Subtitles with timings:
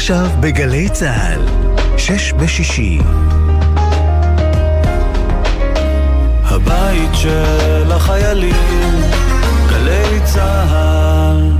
[0.00, 1.40] עכשיו בגלי צה"ל,
[1.98, 2.98] שש בשישי.
[6.44, 8.54] הבית של החיילים,
[9.68, 11.52] גלי צה"ל.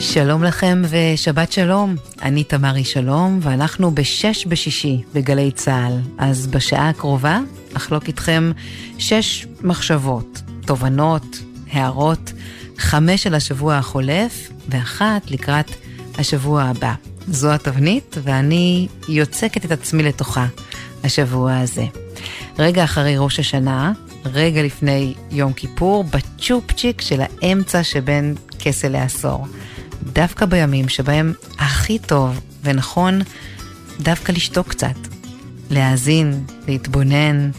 [0.00, 6.00] שלום לכם ושבת שלום, אני תמרי שלום ואנחנו בשש בשישי בגלי צה"ל.
[6.18, 7.40] אז בשעה הקרובה
[7.76, 8.52] אחלוק איתכם
[8.98, 11.38] שש מחשבות, תובנות,
[11.72, 12.32] הערות,
[12.78, 15.70] חמש של השבוע החולף ואחת לקראת
[16.18, 16.94] השבוע הבא.
[17.28, 20.46] זו התבנית ואני יוצקת את עצמי לתוכה
[21.04, 21.86] השבוע הזה.
[22.58, 23.92] רגע אחרי ראש השנה,
[24.24, 29.46] רגע לפני יום כיפור, בצ'ופצ'יק של האמצע שבין כסה לעשור.
[30.02, 33.20] דווקא בימים שבהם הכי טוב ונכון
[34.00, 35.11] דווקא לשתוק קצת,
[35.72, 37.50] להאזין, להתבונן,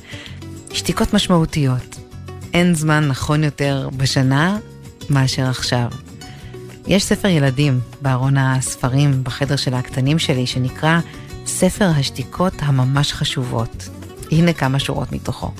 [0.73, 2.00] שתיקות משמעותיות.
[2.53, 4.58] אין זמן נכון יותר בשנה
[5.09, 5.88] מאשר עכשיו.
[6.88, 11.00] יש ספר ילדים בארון הספרים בחדר של הקטנים שלי שנקרא
[11.45, 13.89] ספר השתיקות הממש חשובות.
[14.31, 15.52] הנה כמה שורות מתוכו.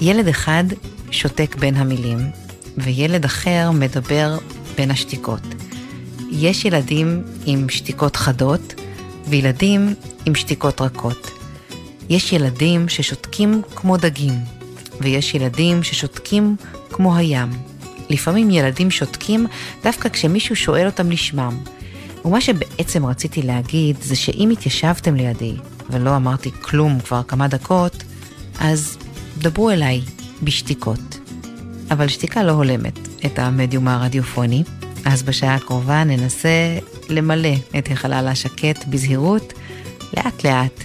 [0.00, 0.64] ילד אחד
[1.10, 2.18] שותק בין המילים,
[2.78, 4.38] וילד אחר מדבר
[4.76, 5.42] בין השתיקות.
[6.30, 8.74] יש ילדים עם שתיקות חדות
[9.28, 9.94] וילדים
[10.26, 11.39] עם שתיקות רכות.
[12.10, 14.34] יש ילדים ששותקים כמו דגים,
[15.00, 16.56] ויש ילדים ששותקים
[16.90, 17.48] כמו הים.
[18.10, 19.46] לפעמים ילדים שותקים
[19.82, 21.58] דווקא כשמישהו שואל אותם לשמם.
[22.24, 25.54] ומה שבעצם רציתי להגיד זה שאם התיישבתם לידי
[25.90, 28.04] ולא אמרתי כלום כבר כמה דקות,
[28.60, 28.98] אז
[29.38, 30.00] דברו אליי
[30.42, 31.18] בשתיקות.
[31.90, 34.62] אבל שתיקה לא הולמת את המדיום הרדיופוני.
[35.04, 39.52] אז בשעה הקרובה ננסה למלא את החלל השקט בזהירות,
[40.16, 40.84] לאט לאט,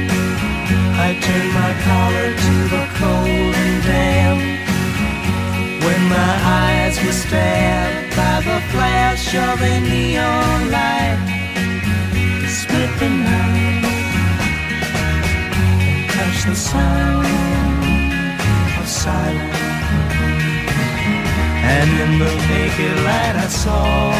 [1.03, 4.41] I turned my collar to the cold and damp.
[5.85, 11.19] When my eyes were stabbed by the flash of a neon light,
[12.47, 13.85] split the night
[15.89, 17.25] and touched the sound
[18.79, 19.57] of silence.
[21.75, 24.13] And in the naked light I saw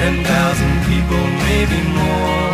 [0.00, 2.53] ten thousand people, maybe more.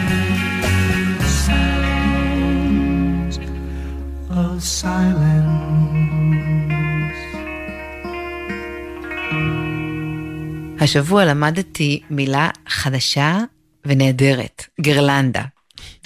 [10.79, 13.37] השבוע למדתי מילה חדשה
[13.85, 15.43] ונהדרת, גרלנדה.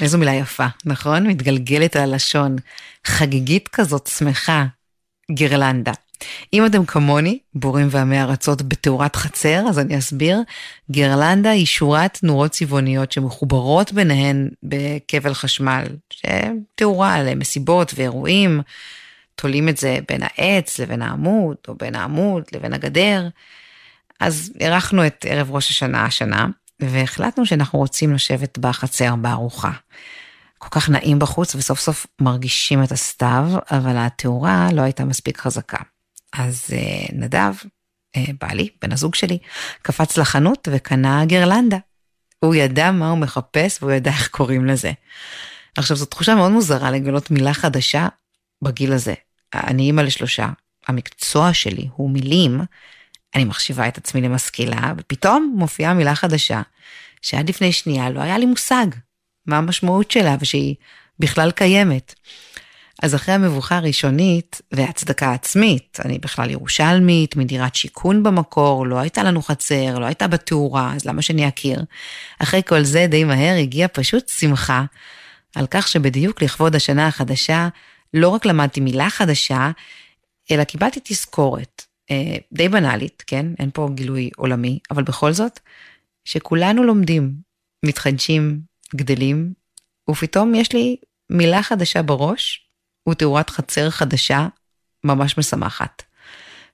[0.02, 1.28] איזו מילה יפה, נכון?
[1.28, 2.56] מתגלגלת על הלשון.
[3.06, 4.66] חגיגית כזאת, שמחה,
[5.32, 5.92] גרלנדה.
[6.54, 10.40] אם אתם כמוני, בורים ועמי ארצות בתאורת חצר, אז אני אסביר.
[10.92, 18.62] גרלנדה היא שורת נורות צבעוניות שמחוברות ביניהן בכבל חשמל, שתאורה למסיבות ואירועים.
[19.36, 23.28] תולים את זה בין העץ לבין העמוד, או בין העמוד לבין הגדר.
[24.20, 26.48] אז אירחנו את ערב ראש השנה השנה,
[26.80, 29.72] והחלטנו שאנחנו רוצים לשבת בחצר בארוחה.
[30.58, 35.78] כל כך נעים בחוץ וסוף סוף מרגישים את הסתיו, אבל התאורה לא הייתה מספיק חזקה.
[36.38, 37.54] אז אה, נדב,
[38.16, 39.38] אה, בעלי, בן הזוג שלי,
[39.82, 41.78] קפץ לחנות וקנה גרלנדה.
[42.40, 44.92] הוא ידע מה הוא מחפש והוא ידע איך קוראים לזה.
[45.78, 48.08] עכשיו זו תחושה מאוד מוזרה לגלות מילה חדשה
[48.62, 49.14] בגיל הזה.
[49.54, 50.50] אני אימא לשלושה,
[50.88, 52.62] המקצוע שלי הוא מילים,
[53.36, 56.62] אני מחשיבה את עצמי למשכילה, ופתאום מופיעה מילה חדשה,
[57.22, 58.88] שעד לפני שנייה לא היה לי מושג
[59.46, 60.76] מה המשמעות שלה ושהיא
[61.20, 62.16] בכלל קיימת.
[63.04, 69.42] אז אחרי המבוכה הראשונית והצדקה עצמית, אני בכלל ירושלמית, מדירת שיכון במקור, לא הייתה לנו
[69.42, 71.84] חצר, לא הייתה בתאורה, אז למה שאני אכיר?
[72.40, 74.86] אחרי כל זה די מהר הגיעה פשוט שמחה
[75.56, 77.68] על כך שבדיוק לכבוד השנה החדשה,
[78.14, 79.72] לא רק למדתי מילה חדשה,
[80.52, 81.82] אלא קיבלתי תזכורת,
[82.12, 83.46] אה, די בנאלית, כן?
[83.60, 85.60] אין פה גילוי עולמי, אבל בכל זאת,
[86.26, 87.34] שכולנו לומדים,
[87.86, 88.60] מתחדשים,
[88.96, 89.54] גדלים,
[90.10, 90.96] ופתאום יש לי
[91.30, 92.65] מילה חדשה בראש,
[93.10, 94.48] ותאורת חצר חדשה
[95.04, 96.04] ממש משמחת.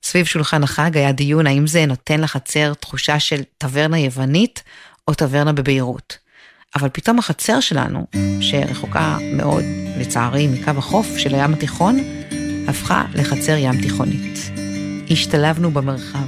[0.03, 4.63] סביב שולחן החג היה דיון האם זה נותן לחצר תחושה של טברנה יוונית
[5.07, 6.17] או טברנה בביירות.
[6.75, 8.07] אבל פתאום החצר שלנו,
[8.41, 9.63] שרחוקה מאוד,
[9.97, 11.99] לצערי, מקו החוף של הים התיכון,
[12.67, 14.39] הפכה לחצר ים תיכונית.
[15.09, 16.27] השתלבנו במרחב.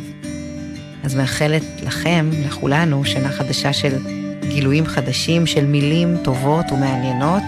[1.03, 3.97] אז מאחלת לכם, לכולנו, שנה חדשה של
[4.41, 7.43] גילויים חדשים, של מילים טובות ומעניינות,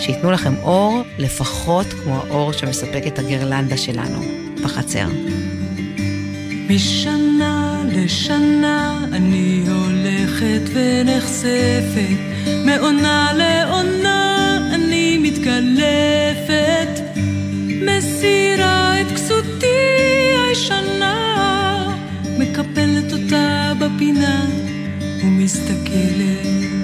[0.00, 4.20] שייתנו לכם אור לפחות כמו האור שמספק את הגרלנדה שלנו
[4.64, 5.06] בחצר.
[6.68, 12.18] משנה לשנה אני הולכת ונחשפת,
[12.66, 17.00] מעונה לעונה אני מתקלפת,
[17.86, 19.66] מסירה את כסותי
[20.48, 21.96] הישנה,
[22.38, 24.46] מקפלת אותה בפינה
[25.24, 26.79] ומסתכלת.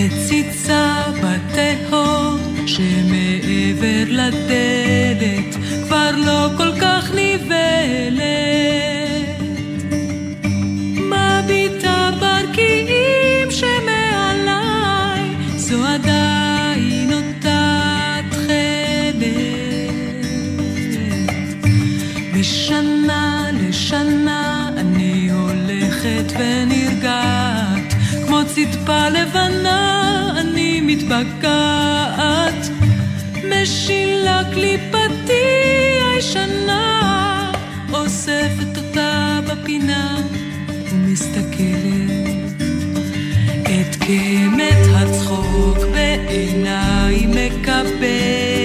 [0.00, 5.56] מציצה בתהום שמעבר לדלת
[5.86, 8.20] כבר לא כל כך נבלת.
[10.96, 15.22] מביטה ברקיעים שמעליי,
[15.56, 19.24] זו עדיין אותה תכלת.
[22.34, 27.94] משנה לשנה אני הולכת ונרגעת,
[28.26, 29.89] כמו צדפה לבנה
[30.90, 32.68] מתבקעת.
[33.44, 35.32] משילה קליפתי
[36.14, 37.52] הישנה,
[37.92, 40.16] אוספת אותה בפינה
[40.92, 42.10] ומסתכלת.
[43.62, 48.59] את קמת הצחוק בעיניי מקבלת,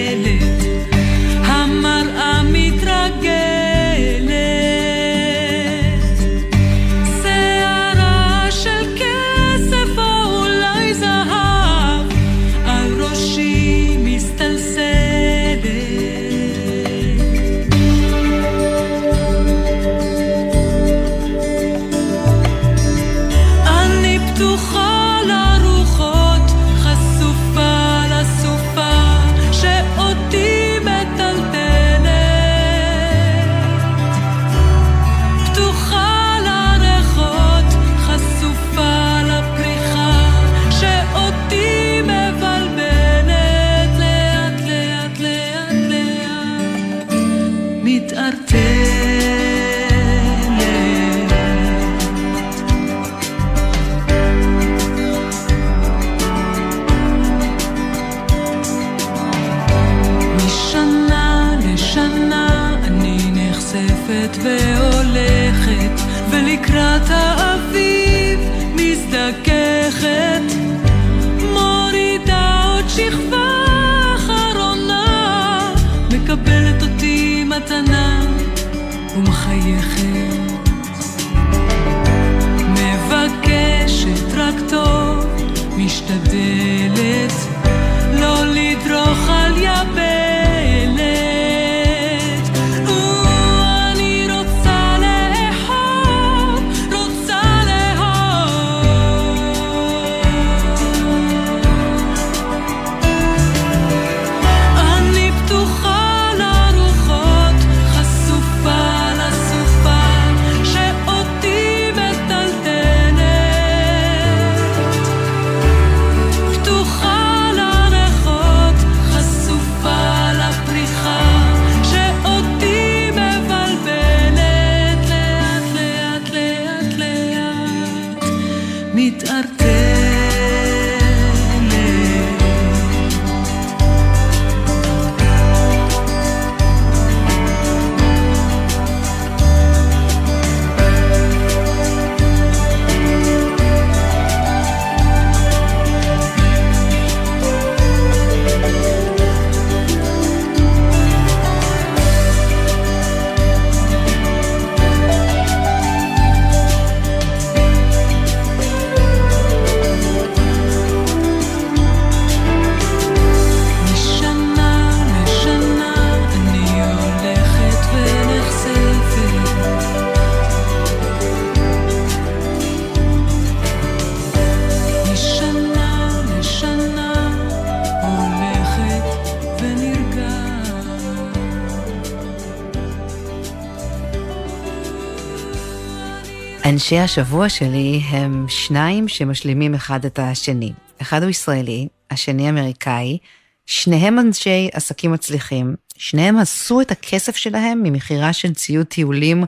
[186.85, 190.73] אנשי השבוע שלי הם שניים שמשלימים אחד את השני.
[191.01, 193.17] אחד הוא ישראלי, השני אמריקאי,
[193.65, 199.43] שניהם אנשי עסקים מצליחים, שניהם עשו את הכסף שלהם ממכירה של ציוד טיולים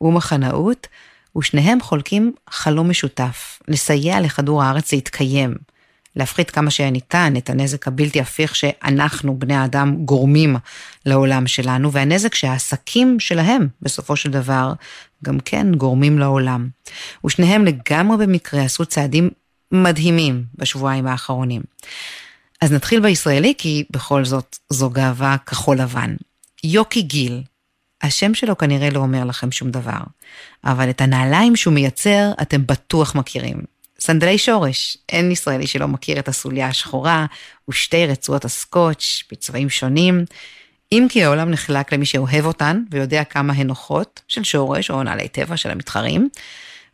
[0.00, 0.86] ומחנאות,
[1.38, 5.54] ושניהם חולקים חלום משותף, לסייע לכדור הארץ להתקיים,
[6.16, 10.56] להפחית כמה שניתן את הנזק הבלתי הפיך שאנחנו, בני האדם, גורמים
[11.06, 14.72] לעולם שלנו, והנזק שהעסקים שלהם, בסופו של דבר,
[15.24, 16.68] גם כן גורמים לעולם.
[17.24, 19.30] ושניהם לגמרי במקרה עשו צעדים
[19.72, 21.62] מדהימים בשבועיים האחרונים.
[22.60, 26.14] אז נתחיל בישראלי, כי בכל זאת זו גאווה כחול לבן.
[26.64, 27.42] יוקי גיל,
[28.02, 30.00] השם שלו כנראה לא אומר לכם שום דבר,
[30.64, 33.62] אבל את הנעליים שהוא מייצר אתם בטוח מכירים.
[34.00, 37.26] סנדלי שורש, אין ישראלי שלא מכיר את הסוליה השחורה
[37.68, 40.24] ושתי רצועות הסקוץ' בצבעים שונים,
[40.92, 45.28] אם כי העולם נחלק למי שאוהב אותן ויודע כמה הן נוחות, של שורש או נעלי
[45.28, 46.28] טבע של המתחרים,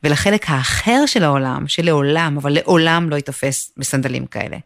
[0.02, 4.56] ולחלק האחר של העולם, שלעולם, אבל לעולם לא ייתפס בסנדלים כאלה.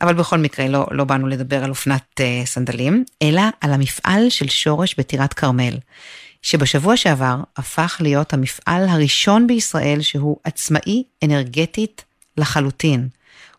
[0.00, 4.48] אבל בכל מקרה, לא, לא באנו לדבר על אופנת uh, סנדלים, אלא על המפעל של
[4.48, 5.74] שורש בטירת כרמל,
[6.42, 12.04] שבשבוע שעבר הפך להיות המפעל הראשון בישראל שהוא עצמאי אנרגטית
[12.36, 13.08] לחלוטין.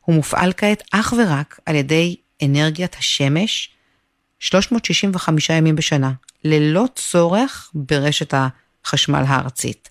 [0.01, 3.69] הוא מופעל כעת אך ורק על ידי אנרגיית השמש,
[4.39, 6.11] 365 ימים בשנה,
[6.43, 8.33] ללא צורך ברשת
[8.85, 9.89] החשמל הארצית.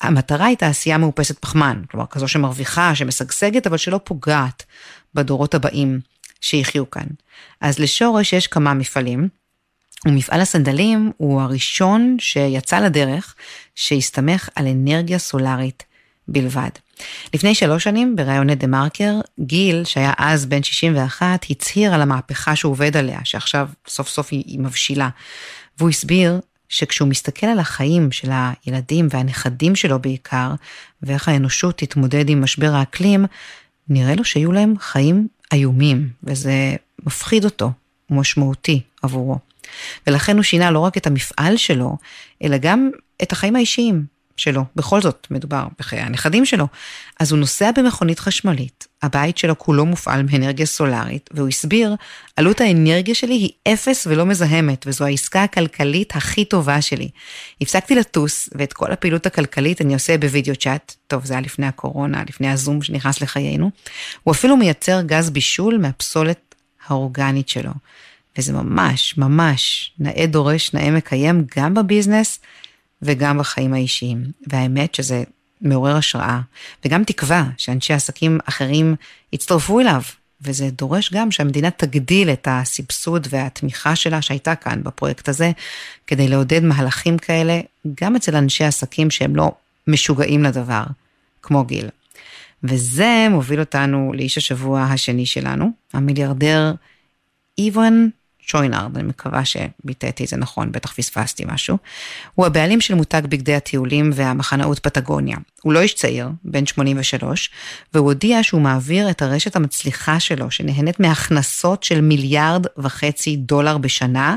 [0.00, 4.64] המטרה היא תעשייה מאופסת פחמן, כלומר כזו שמרוויחה, שמשגשגת, אבל שלא פוגעת
[5.14, 6.00] בדורות הבאים
[6.40, 7.06] שיחיו כאן.
[7.60, 9.28] אז לשורש יש כמה מפעלים,
[10.06, 13.34] ומפעל הסנדלים הוא הראשון שיצא לדרך,
[13.74, 15.82] שהסתמך על אנרגיה סולארית
[16.28, 16.70] בלבד.
[17.34, 22.72] לפני שלוש שנים, בראיון לדה מרקר, גיל, שהיה אז בן 61, הצהיר על המהפכה שהוא
[22.72, 25.08] עובד עליה, שעכשיו סוף סוף היא, מבשילה.
[25.78, 30.54] והוא הסביר שכשהוא מסתכל על החיים של הילדים והנכדים שלו בעיקר,
[31.02, 33.26] ואיך האנושות תתמודד עם משבר האקלים,
[33.88, 36.76] נראה לו שיהיו להם חיים איומים, וזה
[37.06, 37.70] מפחיד אותו,
[38.10, 39.47] ומשמעותי עבורו.
[40.06, 41.96] ולכן הוא שינה לא רק את המפעל שלו,
[42.42, 42.90] אלא גם
[43.22, 44.64] את החיים האישיים שלו.
[44.76, 46.66] בכל זאת, מדובר בחיי הנכדים שלו.
[47.20, 51.94] אז הוא נוסע במכונית חשמלית, הבית שלו כולו מופעל מאנרגיה סולארית, והוא הסביר,
[52.36, 57.08] עלות האנרגיה שלי היא אפס ולא מזהמת, וזו העסקה הכלכלית הכי טובה שלי.
[57.60, 62.22] הפסקתי לטוס, ואת כל הפעילות הכלכלית אני עושה בווידאו צ'אט, טוב, זה היה לפני הקורונה,
[62.28, 63.70] לפני הזום שנכנס לחיינו.
[64.22, 66.54] הוא אפילו מייצר גז בישול מהפסולת
[66.86, 67.72] האורגנית שלו.
[68.38, 72.40] וזה ממש, ממש נאה דורש, נאה מקיים, גם בביזנס
[73.02, 74.24] וגם בחיים האישיים.
[74.46, 75.24] והאמת שזה
[75.60, 76.40] מעורר השראה,
[76.84, 78.96] וגם תקווה שאנשי עסקים אחרים
[79.32, 80.02] יצטרפו אליו,
[80.40, 85.50] וזה דורש גם שהמדינה תגדיל את הסבסוד והתמיכה שלה שהייתה כאן בפרויקט הזה,
[86.06, 87.60] כדי לעודד מהלכים כאלה,
[88.02, 89.52] גם אצל אנשי עסקים שהם לא
[89.86, 90.84] משוגעים לדבר,
[91.42, 91.88] כמו גיל.
[92.64, 96.72] וזה מוביל אותנו לאיש השבוע השני שלנו, המיליארדר
[97.58, 98.10] איוון
[98.50, 101.78] שוינארד, אני מקווה שביטאתי את זה נכון, בטח פספסתי משהו.
[102.34, 105.36] הוא הבעלים של מותג בגדי הטיולים והמחנאות פטגוניה.
[105.62, 107.50] הוא לא איש צעיר, בן 83,
[107.94, 114.36] והוא הודיע שהוא מעביר את הרשת המצליחה שלו, שנהנית מהכנסות של מיליארד וחצי דולר בשנה,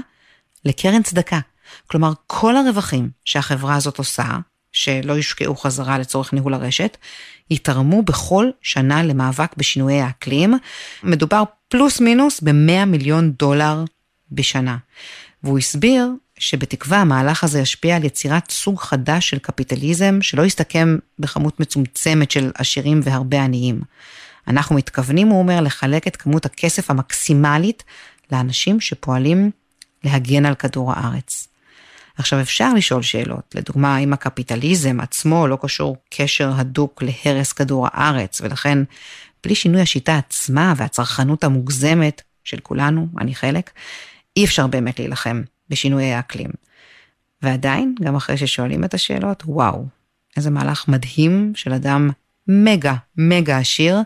[0.65, 1.39] לקרן צדקה.
[1.87, 4.25] כלומר, כל הרווחים שהחברה הזאת עושה,
[4.71, 6.97] שלא יושקעו חזרה לצורך ניהול הרשת,
[7.49, 10.53] יתרמו בכל שנה למאבק בשינויי האקלים.
[11.03, 13.83] מדובר פלוס מינוס ב-100 מיליון דולר
[14.31, 14.77] בשנה.
[15.43, 16.09] והוא הסביר
[16.39, 22.51] שבתקווה המהלך הזה ישפיע על יצירת סוג חדש של קפיטליזם שלא יסתכם בכמות מצומצמת של
[22.55, 23.81] עשירים והרבה עניים.
[24.47, 27.83] אנחנו מתכוונים, הוא אומר, לחלק את כמות הכסף המקסימלית
[28.31, 29.51] לאנשים שפועלים
[30.03, 31.47] להגן על כדור הארץ.
[32.17, 38.41] עכשיו אפשר לשאול שאלות, לדוגמה, האם הקפיטליזם עצמו לא קשור קשר הדוק להרס כדור הארץ,
[38.41, 38.77] ולכן
[39.43, 43.71] בלי שינוי השיטה עצמה והצרכנות המוגזמת של כולנו, אני חלק,
[44.37, 46.49] אי אפשר באמת להילחם בשינויי האקלים.
[47.41, 49.85] ועדיין, גם אחרי ששואלים את השאלות, וואו,
[50.37, 52.09] איזה מהלך מדהים של אדם
[52.47, 53.97] מגה, מגה עשיר,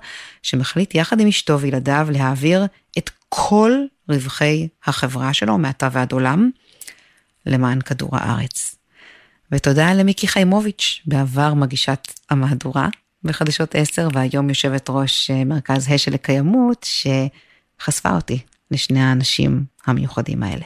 [0.41, 2.65] שמחליט יחד עם אשתו וילדיו להעביר
[2.97, 3.71] את כל
[4.09, 6.49] רווחי החברה שלו, מעתה ועד עולם,
[7.45, 8.75] למען כדור הארץ.
[9.51, 12.89] ותודה למיקי חיימוביץ', בעבר מגישת המהדורה
[13.23, 16.87] בחדשות 10, והיום יושבת ראש אה, מרכז השל לקיימות,
[17.79, 18.39] שחשפה אותי
[18.71, 20.65] לשני האנשים המיוחדים האלה.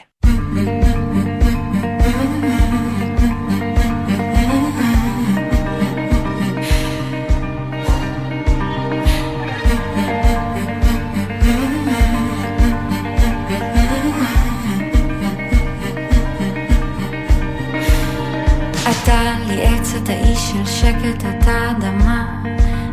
[18.90, 22.42] אתה לי עץ, אתה איש של שקט, אתה אדמה,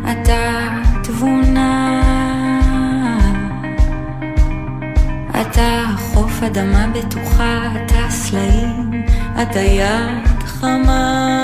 [0.02, 0.68] אתה
[5.50, 9.04] אתה חוף אדמה בטוחה, אתה סלעים,
[9.42, 11.42] אתה יד חמה.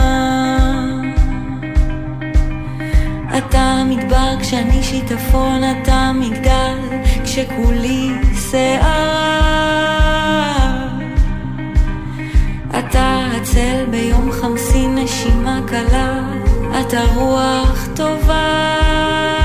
[3.38, 6.78] אתה מדבר כשאני שיטפון, אתה מגדל
[7.25, 8.11] כשכולי
[8.50, 8.84] שיער.
[12.78, 16.20] אתה הצל ביום חמסי נשימה קלה,
[16.81, 19.43] אתה רוח טובה.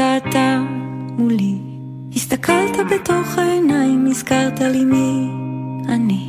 [0.00, 0.58] אתה
[1.18, 1.58] מולי.
[2.16, 5.28] הסתכלת בתוך העיניים, הזכרת לי מי
[5.88, 6.26] אני.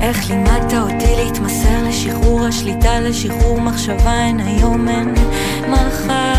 [0.00, 5.14] איך לימדת אותי להתמסר לשחרור השליטה, לשחרור מחשבה, אין היום, אין
[5.68, 6.36] מחר.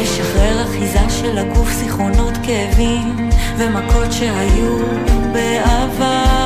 [0.00, 4.78] לשחרר אחיזה של הגוף, זיכרונות, כאבים ומכות שהיו
[5.32, 6.45] בעבר.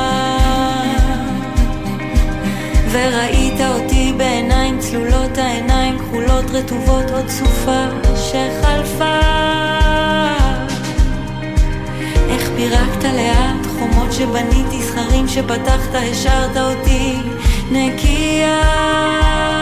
[2.91, 9.19] וראית אותי בעיניים צלולות, העיניים כחולות, רטובות, עוד סופה שחלפה.
[12.29, 17.17] איך פירקת לאט חומות שבניתי, זכרים שפתחת, השארת אותי
[17.71, 19.60] נקייה.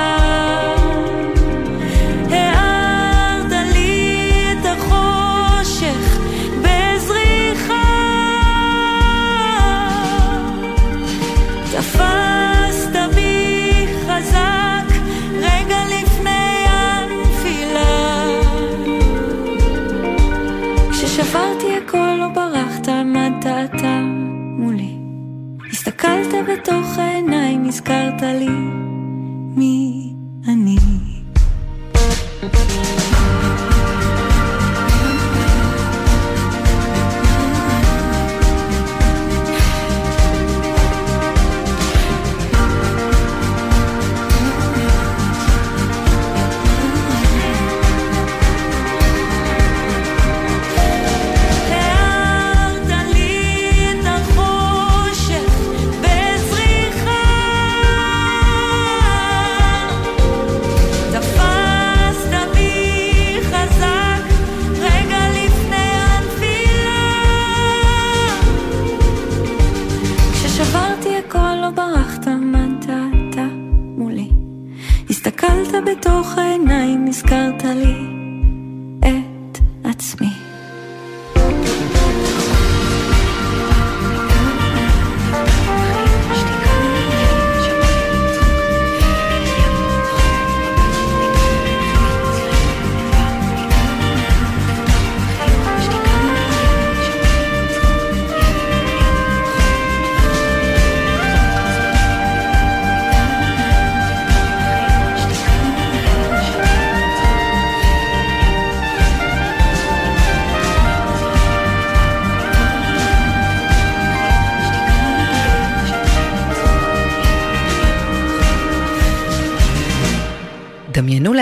[26.47, 28.88] בתוך העיניים הזכרת לי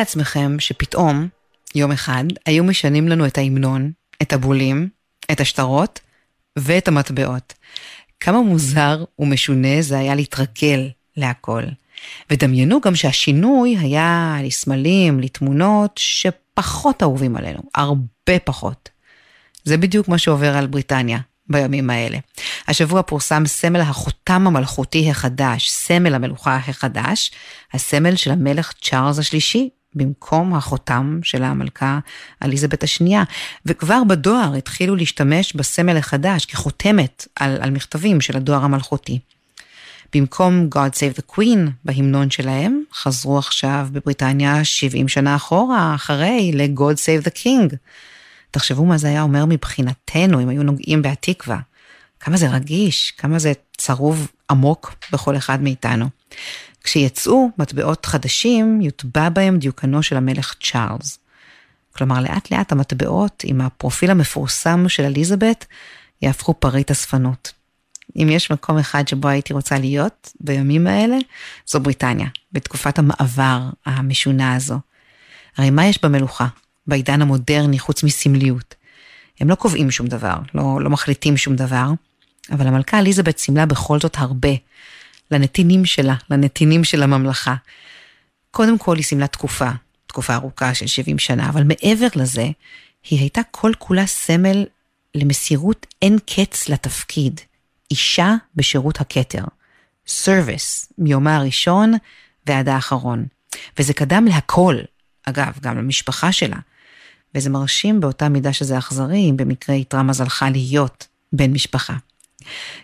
[0.07, 1.27] לעצמכם שפתאום,
[1.75, 3.91] יום אחד, היו משנים לנו את ההמנון,
[4.21, 4.89] את הבולים,
[5.31, 5.99] את השטרות
[6.59, 7.53] ואת המטבעות.
[8.19, 11.63] כמה מוזר ומשונה זה היה להתרגל להכל.
[12.29, 18.89] ודמיינו גם שהשינוי היה לסמלים, לתמונות שפחות אהובים עלינו, הרבה פחות.
[19.63, 22.17] זה בדיוק מה שעובר על בריטניה בימים האלה.
[22.67, 27.31] השבוע פורסם סמל החותם המלכותי החדש, סמל המלוכה החדש,
[27.73, 31.99] הסמל של המלך צ'ארלס השלישי, במקום החותם של המלכה
[32.43, 33.23] אליזבת השנייה,
[33.65, 39.19] וכבר בדואר התחילו להשתמש בסמל החדש כחותמת על, על מכתבים של הדואר המלכותי.
[40.15, 46.95] במקום God Save the Queen בהמנון שלהם, חזרו עכשיו בבריטניה 70 שנה אחורה, אחרי ל-God
[46.95, 47.75] Save the King.
[48.51, 51.59] תחשבו מה זה היה אומר מבחינתנו אם היו נוגעים בהתקווה.
[52.19, 56.05] כמה זה רגיש, כמה זה צרוב עמוק בכל אחד מאיתנו.
[56.87, 61.19] כשיצאו מטבעות חדשים, יוטבע בהם דיוקנו של המלך צ'ארלס.
[61.95, 65.65] כלומר, לאט לאט המטבעות עם הפרופיל המפורסם של אליזבת
[66.21, 67.51] יהפכו פריט אספנות.
[68.15, 71.17] אם יש מקום אחד שבו הייתי רוצה להיות בימים האלה,
[71.67, 74.79] זו בריטניה, בתקופת המעבר המשונה הזו.
[75.57, 76.47] הרי מה יש במלוכה,
[76.87, 78.75] בעידן המודרני, חוץ מסמליות?
[79.39, 81.89] הם לא קובעים שום דבר, לא, לא מחליטים שום דבר,
[82.51, 84.51] אבל המלכה אליזבת סימלה בכל זאת הרבה
[85.31, 87.55] לנתינים שלה, לנתינים של הממלכה.
[88.51, 89.69] קודם כל היא סימלה תקופה,
[90.07, 92.47] תקופה ארוכה של 70 שנה, אבל מעבר לזה,
[93.09, 94.65] היא הייתה כל כולה סמל
[95.15, 97.41] למסירות אין קץ לתפקיד.
[97.91, 99.43] אישה בשירות הכתר.
[100.07, 101.93] סרוויס, מיומה הראשון
[102.47, 103.25] ועד האחרון.
[103.79, 104.75] וזה קדם להכל,
[105.23, 106.57] אגב, גם למשפחה שלה.
[107.35, 111.93] וזה מרשים באותה מידה שזה אכזרי, אם במקרה איתרע מזלך להיות בן משפחה.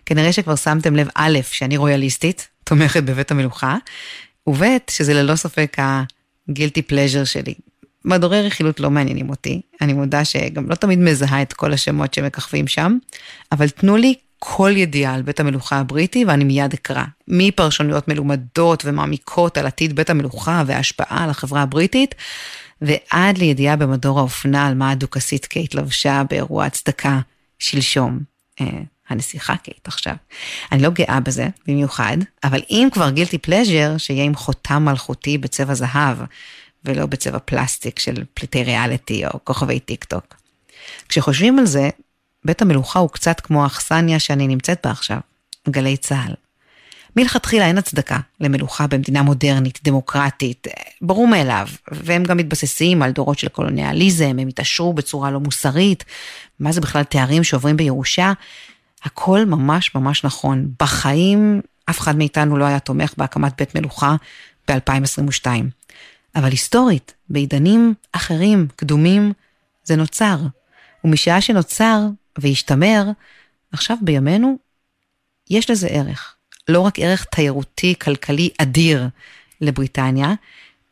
[0.05, 3.77] כנראה שכבר שמתם לב, א', שאני רויאליסטית, תומכת בבית המלוכה,
[4.47, 5.77] וב', שזה ללא ספק
[6.49, 7.53] הגילטי פלז'ר שלי.
[8.05, 12.67] מדורי רכילות לא מעניינים אותי, אני מודה שגם לא תמיד מזהה את כל השמות שמככבים
[12.67, 12.97] שם,
[13.51, 17.03] אבל תנו לי כל ידיעה על בית המלוכה הבריטי ואני מיד אקרא.
[17.27, 22.15] מפרשנויות מלומדות ומעמיקות על עתיד בית המלוכה וההשפעה על החברה הבריטית,
[22.81, 27.19] ועד לידיעה במדור האופנה על מה הדוכסית קייט לבשה באירוע הצדקה
[27.59, 28.19] שלשום.
[29.13, 30.15] הנסיכה קייט עכשיו.
[30.71, 35.73] אני לא גאה בזה במיוחד, אבל אם כבר guilty pleasure, שיהיה עם חותם מלכותי בצבע
[35.73, 36.17] זהב,
[36.85, 40.35] ולא בצבע פלסטיק של פליטי ריאליטי או כוכבי טיק טוק.
[41.09, 41.89] כשחושבים על זה,
[42.45, 45.17] בית המלוכה הוא קצת כמו האכסניה שאני נמצאת בה עכשיו,
[45.69, 46.33] גלי צה"ל.
[47.15, 50.67] מלכתחילה אין הצדקה למלוכה במדינה מודרנית, דמוקרטית,
[51.01, 56.03] ברור מאליו, והם גם מתבססים על דורות של קולוניאליזם, הם התעשרו בצורה לא מוסרית,
[56.59, 58.33] מה זה בכלל תארים שעוברים בירושה,
[59.03, 60.71] הכל ממש ממש נכון.
[60.79, 64.15] בחיים אף אחד מאיתנו לא היה תומך בהקמת בית מלוכה
[64.67, 65.47] ב-2022.
[66.35, 69.33] אבל היסטורית, בעידנים אחרים, קדומים,
[69.83, 70.37] זה נוצר.
[71.03, 71.99] ומשעה שנוצר
[72.37, 73.03] והשתמר,
[73.71, 74.57] עכשיו בימינו,
[75.49, 76.35] יש לזה ערך.
[76.67, 79.07] לא רק ערך תיירותי, כלכלי אדיר
[79.61, 80.33] לבריטניה,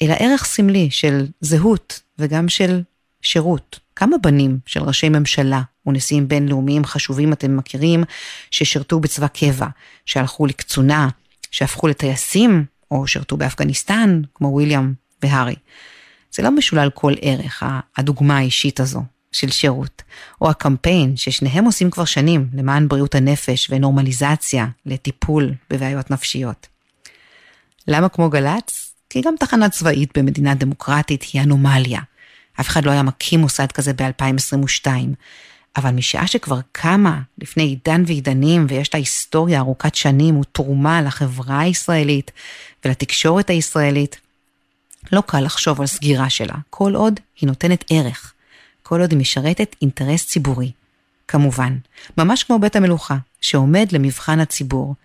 [0.02, 2.82] אלא ערך סמלי של זהות וגם של
[3.22, 3.80] שירות.
[3.96, 8.04] כמה בנים של ראשי ממשלה ונשיאים בינלאומיים חשובים אתם מכירים,
[8.52, 9.68] ששירתו בצבא קבע,
[10.06, 11.10] שהלכו לקצונה,
[11.52, 15.56] שהפכו לטייסים, או שירתו באפגניסטן, כמו וויליאם והארי.
[16.32, 17.64] זה לא משולל כל ערך,
[17.98, 20.02] הדוגמה האישית הזו של שירות,
[20.42, 26.68] או הקמפיין ששניהם עושים כבר שנים למען בריאות הנפש ונורמליזציה לטיפול בבעיות נפשיות.
[27.88, 28.94] למה כמו גל"צ?
[29.10, 32.00] כי גם תחנה צבאית במדינה דמוקרטית היא אנומליה.
[32.60, 34.88] אף אחד לא היה מקים מוסד כזה ב-2022.
[35.76, 42.32] אבל משעה שכבר קמה לפני עידן ועידנים ויש לה היסטוריה ארוכת שנים ותרומה לחברה הישראלית
[42.86, 44.20] ולתקשורת הישראלית,
[45.12, 48.34] לא קל לחשוב על סגירה שלה, כל עוד היא נותנת ערך,
[48.84, 50.72] כל עוד היא משרתת אינטרס ציבורי.
[51.28, 51.78] כמובן,
[52.18, 54.96] ממש כמו בית המלוכה, שעומד למבחן הציבור.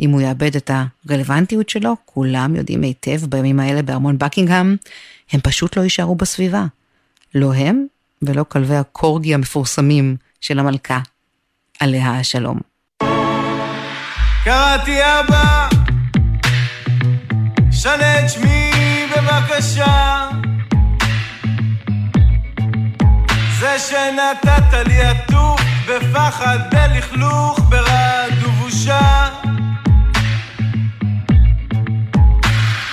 [0.00, 0.70] אם הוא יאבד את
[1.06, 4.76] הרלוונטיות שלו, כולם יודעים היטב בימים האלה בארמון בקינגהם,
[5.32, 6.64] הם פשוט לא יישארו בסביבה.
[7.34, 7.86] לא הם
[8.22, 10.98] ולא כלבי הקורגי המפורסמים של המלכה,
[11.80, 12.60] עליה השלום.
[14.44, 15.68] קראתי אבא,
[17.72, 18.70] שנה את שמי
[19.16, 20.28] בבקשה.
[23.60, 29.28] זה שנתת לי עטוף בפחד, בלכלוך, ברעד ובושה.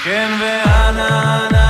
[0.04, 1.61] כן ואנה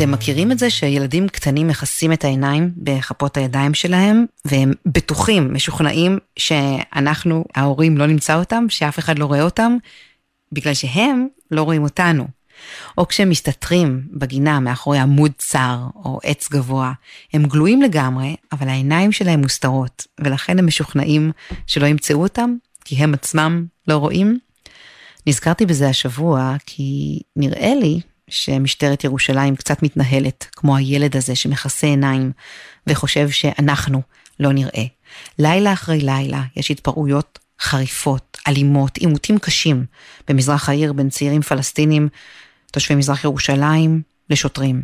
[0.00, 6.18] אתם מכירים את זה שילדים קטנים מכסים את העיניים בכפות הידיים שלהם, והם בטוחים, משוכנעים
[6.36, 9.76] שאנחנו, ההורים, לא נמצא אותם, שאף אחד לא רואה אותם,
[10.52, 12.26] בגלל שהם לא רואים אותנו.
[12.98, 16.92] או כשהם מסתתרים בגינה מאחורי עמוד צר או עץ גבוה,
[17.32, 21.32] הם גלויים לגמרי, אבל העיניים שלהם מוסתרות, ולכן הם משוכנעים
[21.66, 24.38] שלא ימצאו אותם, כי הם עצמם לא רואים.
[25.26, 32.32] נזכרתי בזה השבוע, כי נראה לי שמשטרת ירושלים קצת מתנהלת כמו הילד הזה שמכסה עיניים
[32.86, 34.02] וחושב שאנחנו
[34.40, 34.84] לא נראה.
[35.38, 39.84] לילה אחרי לילה יש התפרעויות חריפות, אלימות, עימותים קשים
[40.28, 42.08] במזרח העיר בין צעירים פלסטינים,
[42.72, 44.82] תושבי מזרח ירושלים, לשוטרים.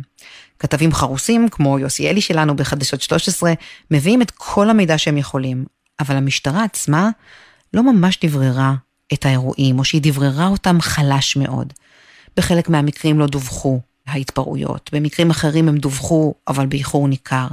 [0.59, 3.53] כתבים חרוסים, כמו יוסי אלי שלנו בחדשות 13,
[3.91, 5.65] מביאים את כל המידע שהם יכולים,
[5.99, 7.09] אבל המשטרה עצמה
[7.73, 8.73] לא ממש דבררה
[9.13, 11.73] את האירועים, או שהיא דבררה אותם חלש מאוד.
[12.37, 17.47] בחלק מהמקרים לא דווחו ההתפרעויות, במקרים אחרים הם דווחו, אבל באיחור ניכר.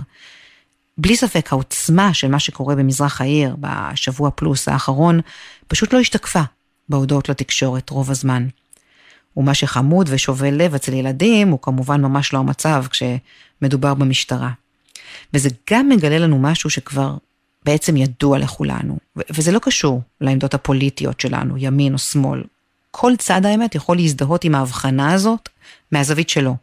[0.98, 5.20] בלי ספק העוצמה של מה שקורה במזרח העיר בשבוע פלוס האחרון,
[5.68, 6.42] פשוט לא השתקפה
[6.88, 8.46] בהודעות לתקשורת רוב הזמן.
[9.36, 14.50] ומה שחמוד ושובה לב אצל ילדים הוא כמובן ממש לא המצב כשמדובר במשטרה.
[15.34, 17.16] וזה גם מגלה לנו משהו שכבר
[17.64, 18.98] בעצם ידוע לכולנו,
[19.30, 22.42] וזה לא קשור לעמדות הפוליטיות שלנו, ימין או שמאל.
[22.96, 25.48] כל צד האמת יכול להזדהות עם ההבחנה הזאת
[25.92, 26.56] מהזווית שלו.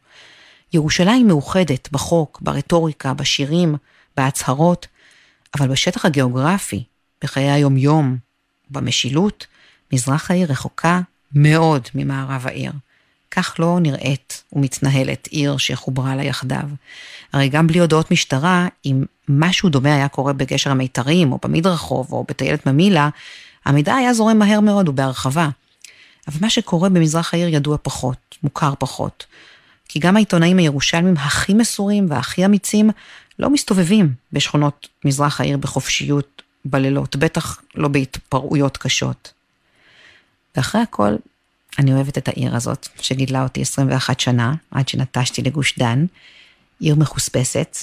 [0.74, 3.76] ירושלים מאוחדת בחוק, ברטוריקה, בשירים,
[4.18, 4.88] בהצהרות,
[5.58, 6.84] אבל בשטח הגיאוגרפי,
[7.24, 8.18] בחיי היום-יום,
[8.70, 9.48] במשילות,
[9.94, 11.02] מזרח העיר רחוקה
[11.36, 12.72] מאוד ממערב העיר.
[13.32, 16.68] כך לא נראית ומתנהלת עיר שחוברה לה יחדיו.
[17.34, 22.26] הרי גם בלי הודעות משטרה, אם משהו דומה היה קורה בגשר המיתרים, או במדרחוב, או
[22.28, 23.02] בטיילת ממילא,
[23.66, 25.50] המידע היה זורם מהר מאוד ובהרחבה.
[26.28, 29.26] אבל מה שקורה במזרח העיר ידוע פחות, מוכר פחות.
[29.88, 32.90] כי גם העיתונאים הירושלמים הכי מסורים והכי אמיצים
[33.40, 39.34] לא מסתובבים בשכונות מזרח העיר בחופשיות בלילות, בטח לא בהתפרעויות קשות.
[40.56, 41.16] ואחרי הכל,
[41.80, 46.06] אני אוהבת את העיר הזאת, שגידלה אותי 21 שנה, עד שנטשתי לגוש דן.
[46.80, 47.78] עיר מחוספסת,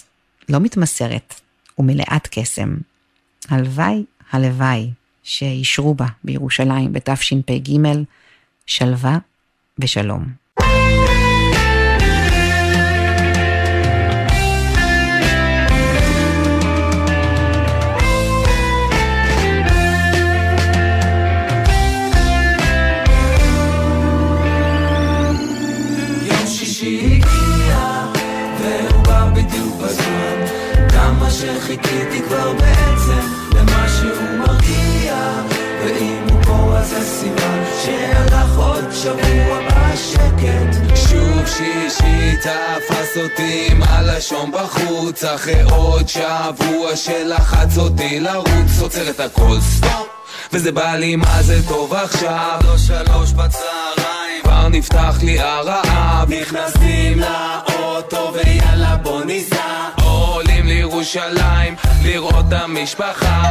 [0.48, 1.34] לא מתמסרת
[1.78, 2.76] ומלאת קסם.
[3.48, 4.90] הלוואי, הלוואי,
[5.22, 7.76] שאישרו בה בירושלים בתשפ"ג
[8.68, 9.18] שלווה
[9.78, 10.24] ושלום.
[31.30, 33.37] שחיכיתי כבר בעצם
[36.88, 40.96] זה סימן שהלך עוד שבוע בשקט.
[40.96, 45.24] שוב שישי תפס אותי עם הלשון בחוץ.
[45.24, 48.80] אחרי עוד שבוע שלחץ אותי לרוץ.
[48.80, 50.08] עוצר את הכל סטופ
[50.52, 52.58] וזה בא לי מה זה טוב עכשיו.
[52.64, 54.42] לא שלוש בצהריים.
[54.42, 56.32] כבר נפתח לי הרעב.
[56.32, 59.88] נכנסים לאוטו ויאללה בוא ניסע.
[60.04, 63.42] עולים לירושלים לראות את המשפחה.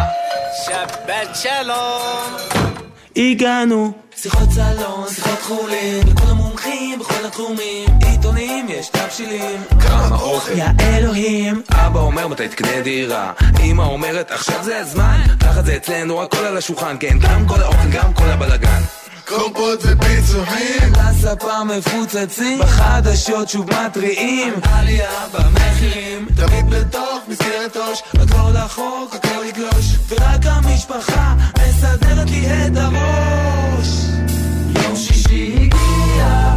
[0.65, 2.86] שבת שלום
[3.17, 3.91] הגענו.
[4.15, 7.89] שיחות סלון, שיחות חולין לכל המומחים בכל התחומים.
[8.05, 9.61] עיתונים יש תבשילים.
[9.81, 11.61] כמה אוכל יא אלוהים.
[11.71, 13.33] אבא אומר מתי תקנה דירה?
[13.63, 15.21] אמא אומרת עכשיו זה הזמן.
[15.39, 17.19] תחת זה אצלנו הכל על השולחן כן.
[17.19, 18.81] גם כל האוכל גם כל הבלאגן
[19.27, 24.53] קומפות ופיצוחים לספה מפוצצים בחדשות שוב מתריעים.
[24.63, 28.03] עלייה במחירים תמיד בתוך מסגרת ראש.
[28.13, 31.35] הכל החוק, הכל יגלוש ורק המשפחה
[31.67, 33.87] מסדרת לי את הראש.
[34.83, 36.53] יום שישי הגיע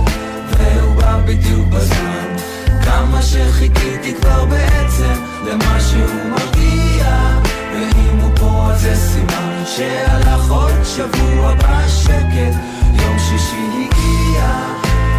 [0.49, 2.37] והוא בא בדיוק בזמן.
[2.85, 7.40] כמה שחיכיתי כבר בעצם למה שהוא מרגיע
[7.81, 12.55] ואם הוא פה אז זה סימן שהלך עוד שבוע בשקט
[12.93, 14.47] יום שישי הגיע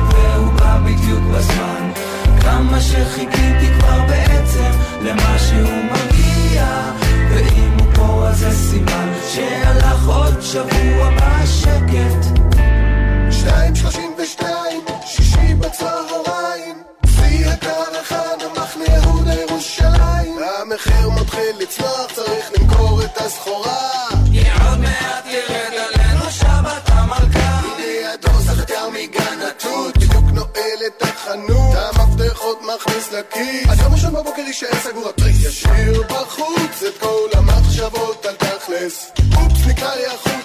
[0.09, 1.91] והוא בא בדיוק בזמן.
[2.41, 4.71] כמה שחיכיתי כבר בעצם
[5.01, 6.65] למה שהוא מגיע.
[7.29, 12.39] ואם הוא פה אז זה סימן שהלך עוד שבוע בשקט
[13.31, 16.75] שתיים שלושים ושתיים, שישי בצהריים.
[17.05, 21.09] שיא הקר אחד, המחנה יהודה ירושלים המחיר
[21.71, 24.09] לצלוח, צריך למכור את הסחורה.
[24.69, 27.59] עוד מעט ירד עלינו שבת המלכה.
[27.77, 29.97] הנה הדוס החתר מגן התות.
[29.97, 31.75] בדיוק נועל את החנות.
[31.75, 33.69] המפתחות מכניס לכיס.
[33.69, 36.83] אז יום ראשון בבוקר יישאר סגור התריס ישאיר בחוץ.
[36.87, 39.11] את כל המחשבות על תכלס.
[39.35, 40.40] אופס נקרא לי החוט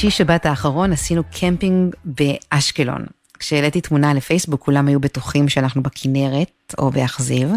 [0.00, 3.06] בשישי שבת האחרון עשינו קמפינג באשקלון.
[3.38, 7.50] כשהעליתי תמונה לפייסבוק כולם היו בטוחים שאנחנו בכנרת או באכזיב,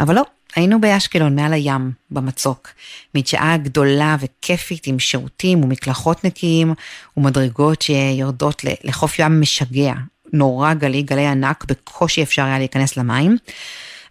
[0.00, 0.22] אבל לא,
[0.56, 2.68] היינו באשקלון מעל הים, במצוק.
[3.14, 6.74] מדשאה גדולה וכיפית עם שירותים ומקלחות נקיים
[7.16, 9.94] ומדרגות שיורדות לחוף ים משגע.
[10.32, 13.36] נורא גלי, גלי ענק, בקושי אפשר היה להיכנס למים.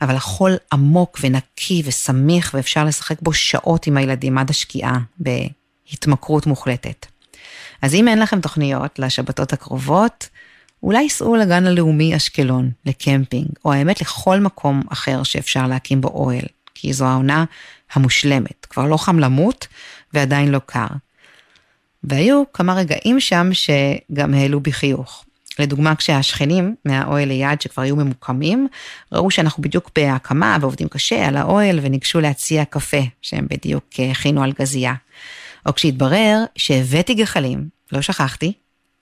[0.01, 7.12] אבל החול עמוק ונקי וסמיך ואפשר לשחק בו שעות עם הילדים עד השקיעה בהתמכרות מוחלטת.
[7.83, 10.29] אז אם אין לכם תוכניות לשבתות הקרובות,
[10.83, 16.45] אולי סעו לגן הלאומי אשקלון, לקמפינג, או האמת לכל מקום אחר שאפשר להקים בו אוהל,
[16.75, 17.45] כי זו העונה
[17.93, 19.67] המושלמת, כבר לא חם למות
[20.13, 20.87] ועדיין לא קר.
[22.03, 25.25] והיו כמה רגעים שם שגם העלו בי חיוך.
[25.59, 28.67] לדוגמה, כשהשכנים מהאוהל ליד שכבר היו ממוקמים,
[29.11, 34.53] ראו שאנחנו בדיוק בהקמה ועובדים קשה על האוהל וניגשו להציע קפה שהם בדיוק הכינו על
[34.59, 34.93] גזייה.
[35.65, 38.53] או כשהתברר שהבאתי גחלים, לא שכחתי,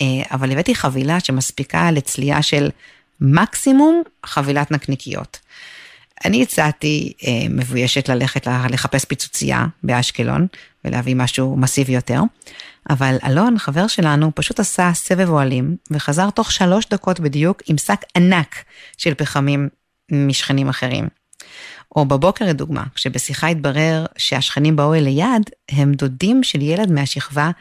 [0.01, 2.69] אה, אבל הבאתי חבילה שמספיקה לצלייה של
[3.21, 5.39] מקסימום חבילת נקניקיות.
[6.25, 10.47] אני הצעתי אה, מבוישת ללכת לחפש פיצוצייה באשקלון
[10.85, 12.21] ולהביא משהו מסיבי יותר,
[12.89, 18.01] אבל אלון, חבר שלנו, פשוט עשה סבב אוהלים וחזר תוך שלוש דקות בדיוק עם שק
[18.17, 18.55] ענק
[18.97, 19.69] של פחמים
[20.11, 21.20] משכנים אחרים.
[21.95, 27.51] או בבוקר לדוגמה, כשבשיחה התברר שהשכנים באוהל ליד הם דודים של ילד מהשכבה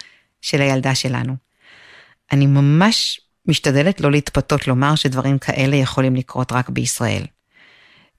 [0.43, 1.37] של הילדה שלנו.
[2.33, 7.23] אני ממש משתדלת לא להתפתות לומר שדברים כאלה יכולים לקרות רק בישראל.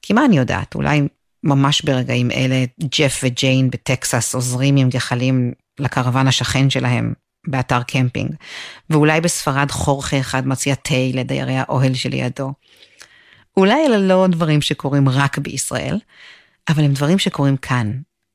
[0.01, 1.01] כי מה אני יודעת, אולי
[1.43, 7.13] ממש ברגעים אלה ג'ף וג'יין בטקסס עוזרים עם גחלים לקרוון השכן שלהם
[7.47, 8.35] באתר קמפינג,
[8.89, 12.53] ואולי בספרד חורכה אחד מציע תה לדיירי האוהל שלידו.
[13.57, 15.99] אולי אלה לא דברים שקורים רק בישראל,
[16.69, 17.91] אבל הם דברים שקורים כאן,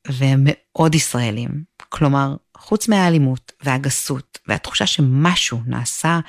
[0.09, 1.51] והם מאוד ישראלים.
[1.89, 6.21] כלומר, חוץ מהאלימות והגסות והתחושה שמשהו נעשה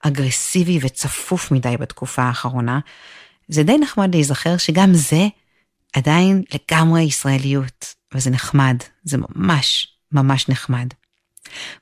[0.00, 2.80] אגרסיבי וצפוף מדי בתקופה האחרונה,
[3.48, 5.26] זה די נחמד להיזכר שגם זה
[5.96, 10.88] עדיין לגמרי ישראליות, וזה נחמד, זה ממש ממש נחמד.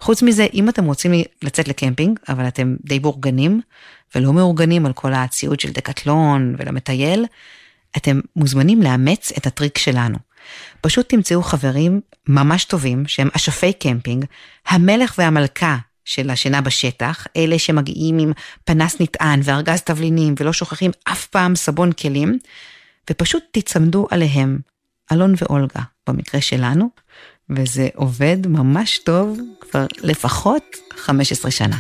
[0.01, 3.61] חוץ מזה, אם אתם רוצים לצאת לקמפינג, אבל אתם די בורגנים,
[4.15, 7.27] ולא מאורגנים על כל הציוד של דקטלון ולמטייל,
[7.97, 10.19] אתם מוזמנים לאמץ את הטריק שלנו.
[10.81, 14.25] פשוט תמצאו חברים ממש טובים שהם אשפי קמפינג,
[14.67, 18.33] המלך והמלכה של השינה בשטח, אלה שמגיעים עם
[18.65, 22.39] פנס נטען וארגז תבלינים ולא שוכחים אף פעם סבון כלים,
[23.11, 24.59] ופשוט תיצמדו עליהם,
[25.13, 26.91] אלון ואולגה, במקרה שלנו,
[27.57, 30.63] וזה עובד ממש טוב כבר לפחות
[30.97, 31.77] 15 שנה.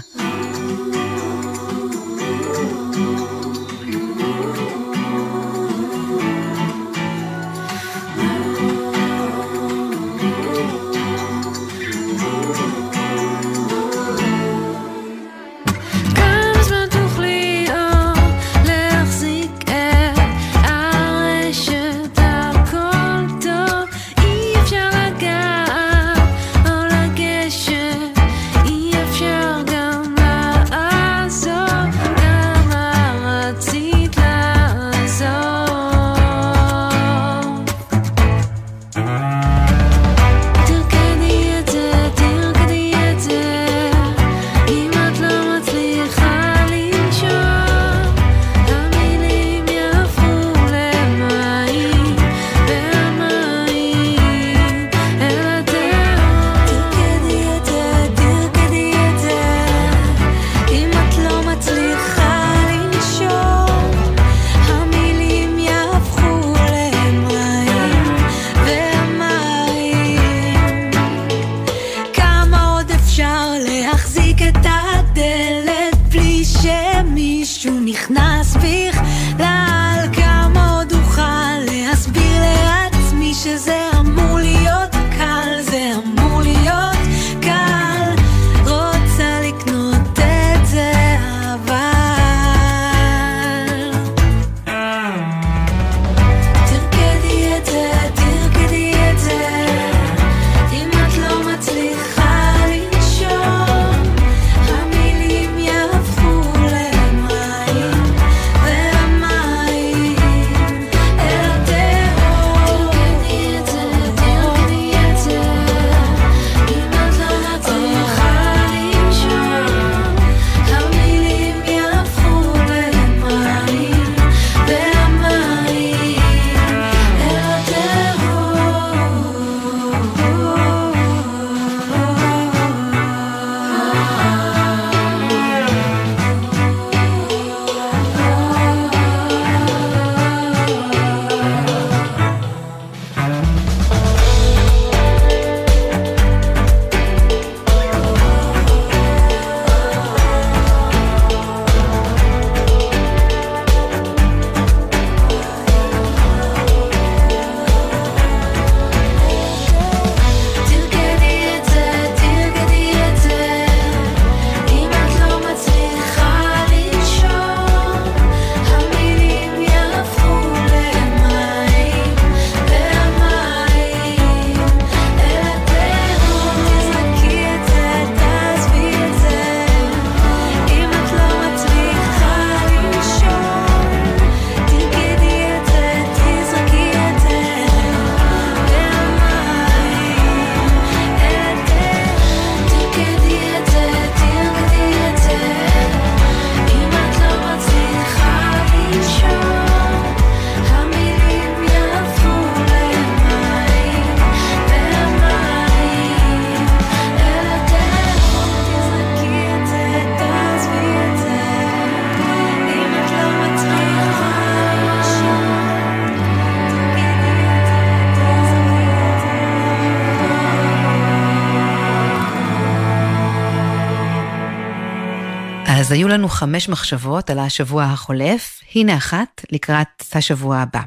[225.92, 230.80] היו לנו חמש מחשבות על השבוע החולף, הנה אחת לקראת השבוע הבא.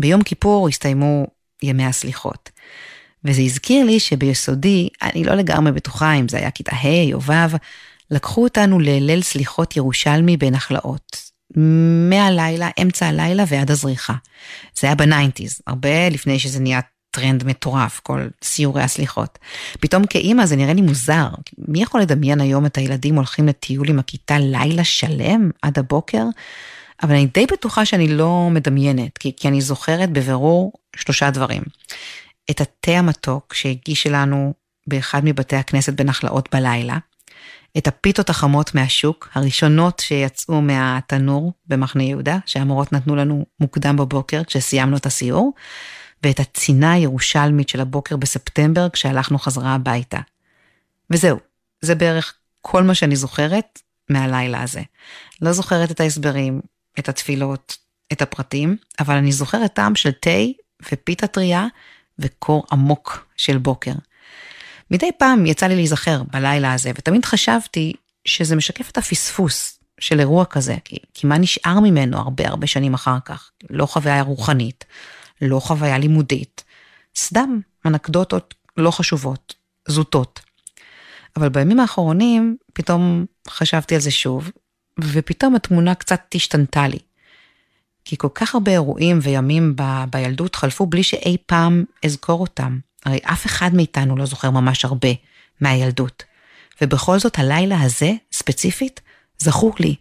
[0.00, 1.26] ביום כיפור הסתיימו
[1.62, 2.50] ימי הסליחות.
[3.24, 7.56] וזה הזכיר לי שביסודי, אני לא לגמרי בטוחה אם זה היה כיתה ה' או ו',
[8.10, 11.32] לקחו אותנו לליל סליחות ירושלמי בנחלאות.
[12.10, 14.14] מהלילה, אמצע הלילה ועד הזריחה.
[14.80, 16.80] זה היה ב nineties, הרבה לפני שזה נהיה
[17.12, 19.38] טרנד מטורף, כל סיורי הסליחות.
[19.80, 21.28] פתאום כאימא זה נראה לי מוזר.
[21.58, 26.24] מי יכול לדמיין היום את הילדים הולכים לטיול עם הכיתה לילה שלם עד הבוקר?
[27.02, 31.62] אבל אני די בטוחה שאני לא מדמיינת, כי, כי אני זוכרת בבירור שלושה דברים.
[32.50, 34.52] את התה המתוק שהגיש לנו
[34.86, 36.98] באחד מבתי הכנסת בנחלאות בלילה,
[37.78, 44.96] את הפיתות החמות מהשוק, הראשונות שיצאו מהתנור במחנה יהודה, שהמורות נתנו לנו מוקדם בבוקר כשסיימנו
[44.96, 45.52] את הסיור,
[46.22, 50.18] ואת הצינה הירושלמית של הבוקר בספטמבר כשהלכנו חזרה הביתה.
[51.10, 51.38] וזהו,
[51.80, 54.82] זה בערך כל מה שאני זוכרת מהלילה הזה.
[55.42, 56.60] לא זוכרת את ההסברים,
[56.98, 57.76] את התפילות,
[58.12, 60.30] את הפרטים, אבל אני זוכרת טעם של תה
[60.92, 61.66] ופיתה טריה
[62.18, 63.92] וקור עמוק של בוקר.
[64.90, 67.92] מדי פעם יצא לי להיזכר בלילה הזה, ותמיד חשבתי
[68.24, 72.94] שזה משקף את הפספוס של אירוע כזה, כי, כי מה נשאר ממנו הרבה הרבה שנים
[72.94, 73.50] אחר כך?
[73.70, 74.84] לא חוויה רוחנית,
[75.42, 76.64] לא חוויה לימודית,
[77.16, 79.54] סתם אנקדוטות לא חשובות,
[79.88, 80.40] זוטות.
[81.36, 84.50] אבל בימים האחרונים פתאום חשבתי על זה שוב,
[85.00, 86.98] ופתאום התמונה קצת השתנתה לי.
[88.04, 92.78] כי כל כך הרבה אירועים וימים ב, בילדות חלפו בלי שאי פעם אזכור אותם.
[93.04, 95.08] הרי אף אחד מאיתנו לא זוכר ממש הרבה
[95.60, 96.24] מהילדות.
[96.80, 99.00] ובכל זאת הלילה הזה, ספציפית,
[99.38, 99.94] זכור לי,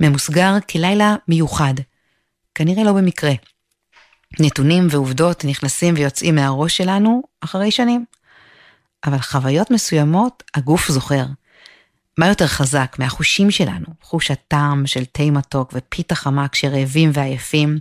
[0.00, 1.74] ממוסגר כלילה מיוחד.
[2.54, 3.32] כנראה לא במקרה.
[4.40, 8.04] נתונים ועובדות נכנסים ויוצאים מהראש שלנו אחרי שנים.
[9.06, 11.24] אבל חוויות מסוימות הגוף זוכר.
[12.18, 13.86] מה יותר חזק מהחושים שלנו?
[14.02, 17.78] חוש הטעם של תה מתוק ופיתה חמה כשרעבים ועייפים,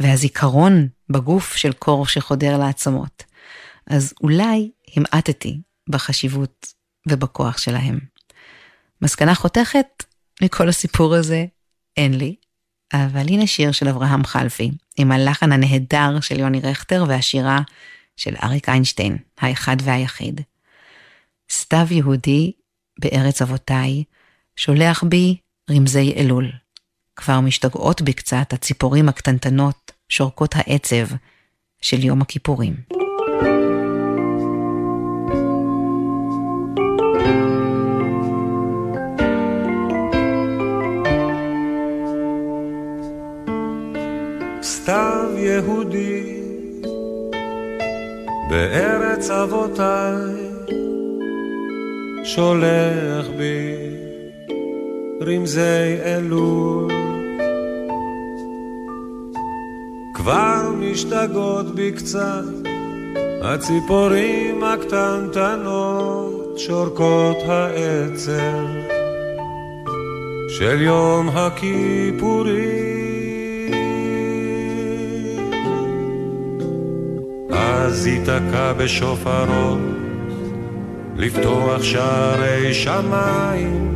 [0.00, 3.24] והזיכרון בגוף של קור שחודר לעצמות.
[3.86, 6.66] אז אולי המעטתי בחשיבות
[7.08, 7.98] ובכוח שלהם.
[9.02, 9.86] מסקנה חותכת
[10.42, 11.44] מכל הסיפור הזה
[11.96, 12.36] אין לי,
[12.92, 17.60] אבל הנה שיר של אברהם חלפי, עם הלחן הנהדר של יוני רכטר והשירה
[18.16, 20.40] של אריק איינשטיין, האחד והיחיד.
[21.50, 22.52] סתיו יהודי
[22.98, 24.04] בארץ אבותיי,
[24.56, 25.36] שולח בי
[25.70, 26.52] רמזי אלול.
[27.16, 31.06] כבר משתגעות בי קצת הציפורים הקטנטנות, שורקות העצב,
[31.80, 33.01] של יום הכיפורים.
[49.42, 50.14] אבותיי
[52.24, 53.76] שולח בי
[55.26, 56.92] רמזי אלול.
[60.14, 62.44] כבר משתגעות בי קצת
[63.42, 68.66] הציפורים הקטנטנות שורקות העצר
[70.48, 72.81] של יום הכיפורים
[77.92, 79.76] אז ייתקע בשופרו
[81.16, 83.94] לפתוח שערי שמיים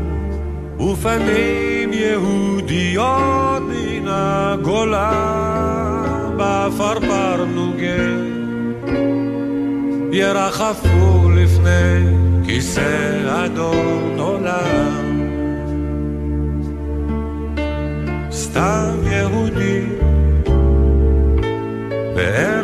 [0.81, 5.13] ופנים יהודיות מן הגולה
[6.37, 8.03] בפרפר נוגה
[10.13, 12.17] ירחפו לפני
[12.47, 15.07] כיסא אדון עולם.
[18.31, 19.83] סתם יהודי
[22.15, 22.56] בארץ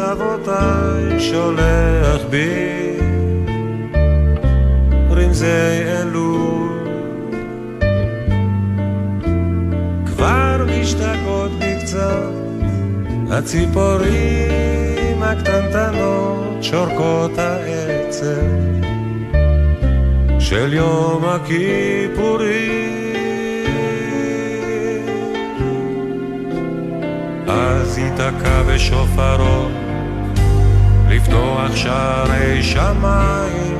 [0.00, 2.98] אבותיי שולח בי.
[5.10, 5.46] רמזי
[5.86, 6.88] אלול.
[10.06, 12.32] כבר משתגעות בי קצת
[13.30, 18.78] הציפורים הקטנטנות שורקות העצב
[20.38, 22.88] של יום הכיפורים.
[27.48, 29.87] אז ייתקע בשופרו
[31.18, 33.76] לפתוח שערי שמיים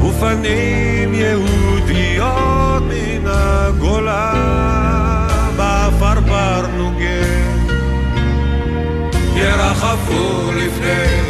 [0.00, 4.32] ופנים יהודיות מן הגולה
[5.56, 7.58] בפרפר נוגן
[9.36, 11.20] ירחפו לפני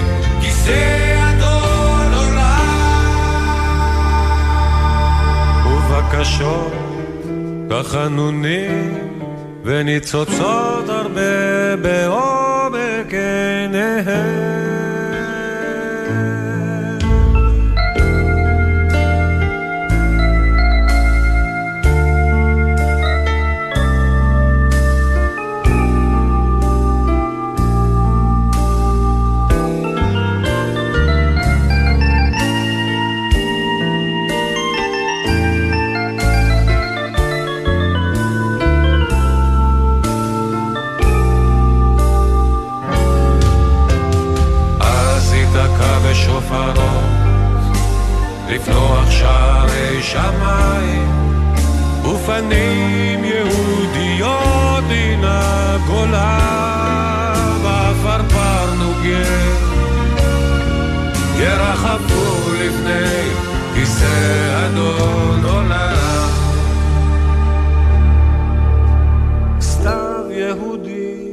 [0.40, 3.14] כיסא אדון עולם.
[5.66, 6.72] ובקשות
[7.68, 8.98] תחנונים
[9.64, 14.43] וניצוצות הרבה בעומק עיניהם
[50.04, 51.08] שמיים
[52.04, 56.38] ופנים יהודיות מן הגולה
[57.62, 59.54] ועפרפר נוגן
[61.38, 63.30] ירחפו לפני
[63.74, 66.28] כיסא אדון עולם.
[69.60, 71.32] סתיו יהודי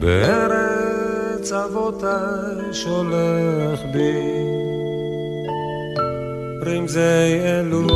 [0.00, 4.49] בארץ אבותיי שולח בי
[6.70, 7.86] רמזי אלול.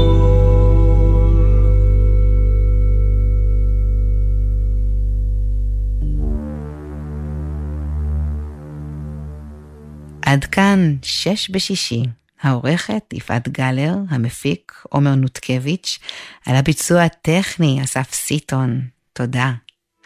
[10.22, 12.03] עד כאן שש בשישי.
[12.43, 15.99] העורכת יפעת גלר, המפיק עומר נותקביץ',
[16.47, 18.81] על הביצוע הטכני אסף סיטון.
[19.12, 19.53] תודה.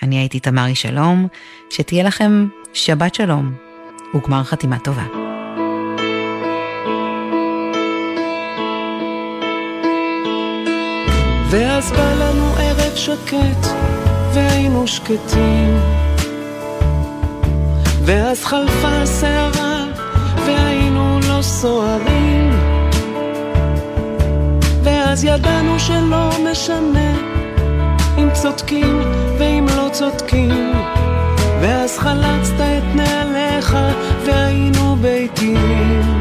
[0.02, 1.28] אני הייתי תמרי שלום,
[1.70, 3.54] שתהיה לכם שבת שלום
[4.14, 5.27] וגמר חתימה טובה.
[11.50, 13.66] ואז בא לנו ערב שקט,
[14.32, 15.80] והיינו שקטים.
[18.04, 19.84] ואז חלפה הסערה,
[20.46, 22.50] והיינו לא סוערים.
[24.82, 27.12] ואז ידענו שלא משנה
[28.18, 29.00] אם צודקים
[29.38, 30.72] ואם לא צודקים.
[31.60, 33.76] ואז חלצת את נעליך,
[34.26, 36.18] והיינו ביתיים.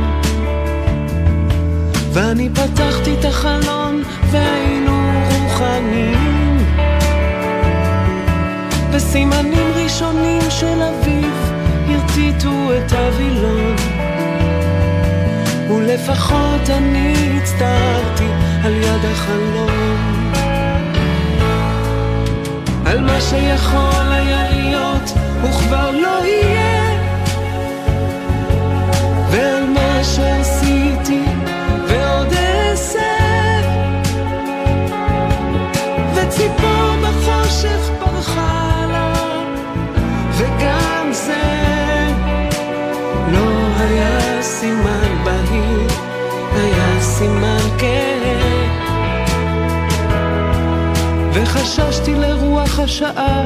[2.13, 6.57] ואני פתחתי את החלון, והיינו רוחניים.
[8.91, 11.51] וסימנים ראשונים של אביב
[11.88, 13.75] הרטיטו את הווילון.
[15.69, 18.28] ולפחות אני הצטערתי
[18.63, 19.97] על יד החלום
[22.86, 25.11] על מה שיכול היה להיות
[25.43, 26.97] וכבר לא יהיה.
[29.32, 30.66] ועל מה שעשיתי
[37.58, 39.14] החושך ברחה לה,
[40.32, 41.43] וגם זה
[43.32, 43.49] לא
[43.80, 45.88] היה סימן בהיר,
[46.53, 48.68] היה סימן כהה.
[51.34, 53.45] וחששתי לרוח השעה,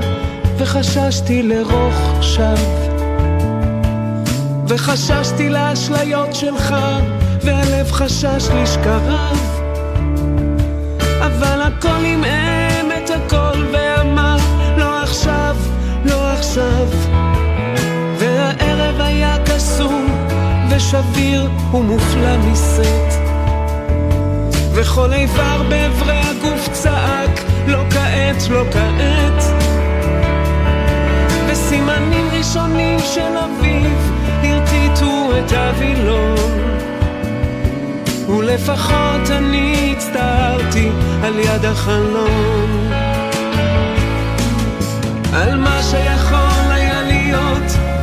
[0.57, 2.55] וחששתי לרוך שווא.
[4.68, 6.76] וחששתי לאשליות שלך,
[7.41, 9.38] והלב חשש לשכריו.
[11.22, 13.91] אבל הכל עם אמת הכל ו...
[16.52, 16.88] עכשיו.
[18.18, 20.28] והערב היה קסום,
[20.70, 23.20] ושביר ומופלא מסט.
[24.74, 27.30] וכל איבר באברי הגוף צעק,
[27.68, 29.43] לא כעת, לא כעת.
[31.47, 34.12] וסימנים ראשונים של אביב
[34.43, 36.36] הרטיטו את הווילון.
[38.30, 40.89] ולפחות אני הצטערתי
[41.24, 42.91] על יד החלון.
[45.34, 46.30] על מה שיכול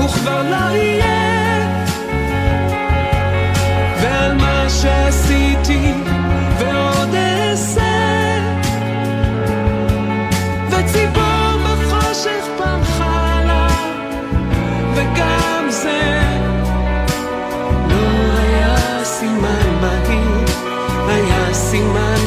[0.09, 1.59] להיות, וכבר לא יהיה.
[4.02, 5.92] ועל מה שעשיתי,
[6.59, 7.82] ועוד אעשה.
[10.70, 13.68] וציפור בחושך פרחה לה,
[14.94, 16.20] וגם זה
[17.90, 20.46] לא היה סימן בהיר,
[21.09, 22.17] היה סימן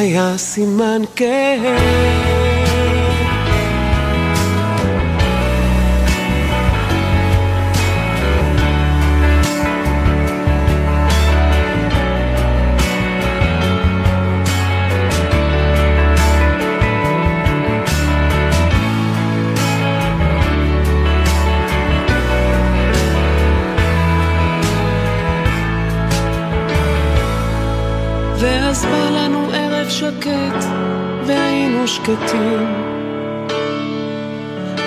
[0.00, 1.60] היה סימן כן.
[28.40, 29.29] ואז בא לנו ערב שקט, והיינו
[32.00, 32.66] שקטים.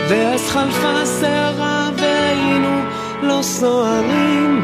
[0.09, 2.81] ואז חלפה הסערה, והיינו
[3.21, 4.63] לא סוערים.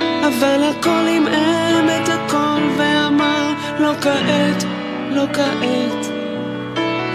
[0.00, 4.64] אבל הכל עמעם את הכל, ואמר לא כעת,
[5.10, 6.06] לא כעת.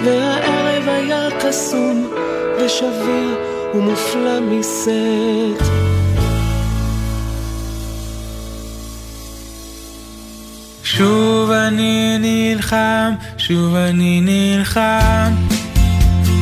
[0.04, 2.10] והערב היה קסום,
[2.58, 3.38] ושביר
[3.74, 5.64] ומופלא מסט.
[10.84, 11.33] שוב
[11.68, 15.34] אני נלחם, שוב אני נלחם,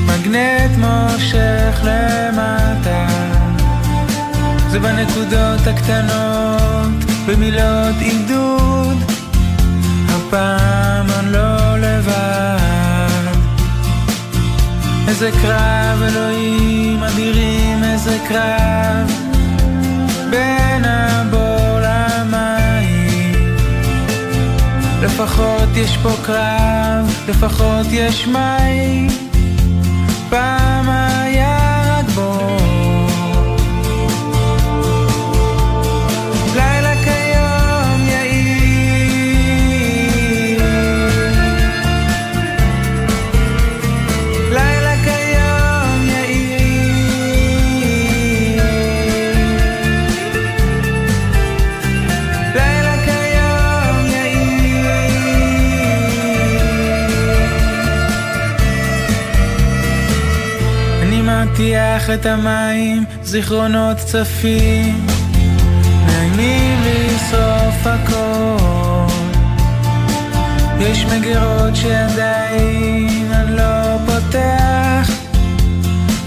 [0.05, 3.07] מגנט מושך למטה.
[4.69, 8.97] זה בנקודות הקטנות, במילות עידוד,
[10.09, 13.37] הפעם אני לא לבד.
[15.07, 19.30] איזה קרב, אלוהים אדירים, איזה קרב,
[25.01, 29.07] לפחות יש פה קרב, לפחות יש מים.
[30.29, 31.60] פעם היה
[61.43, 65.07] מטיח את המים, זיכרונות צפים,
[66.05, 69.13] מאיימים לשרוף הכל.
[70.79, 75.09] יש מגירות שעדיין אני לא פותח,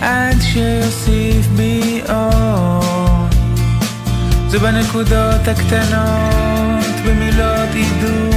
[0.01, 3.29] עד שיוסיף בי אור.
[4.49, 8.35] זה בנקודות הקטנות, במילות עידוד,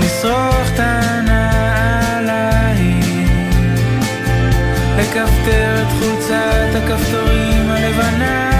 [0.00, 1.33] לשרוך את הנעליים,
[4.98, 8.53] לכפתר את חולצת הכפתורים הלבנה,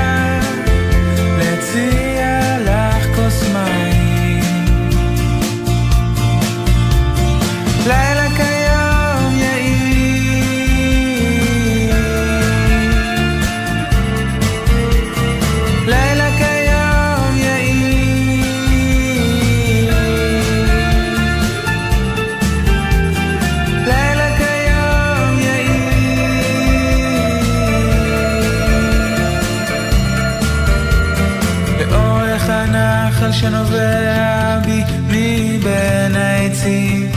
[33.45, 37.11] שנובע בי מבין העצים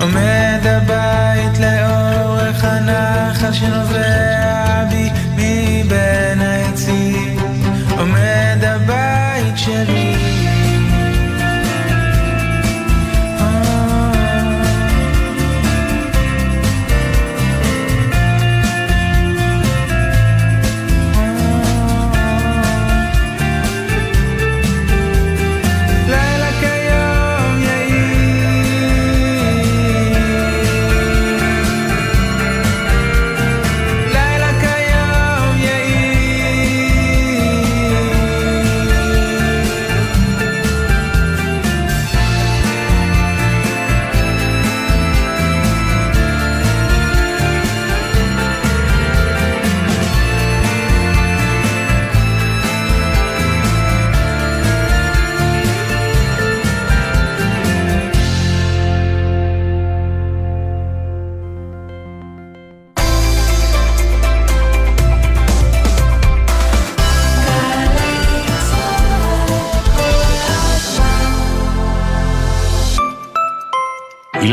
[0.00, 4.25] עומד הבית לאורך הנחל שנובע